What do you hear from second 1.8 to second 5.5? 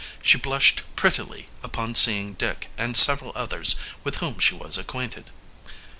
seeing Dick and several others with whom she was acquainted.